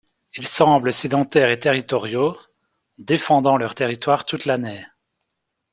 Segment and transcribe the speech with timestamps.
[0.35, 2.35] Ils semblent sédentaires et territoriaux,
[2.97, 4.83] défendant leur territoire toute l’année.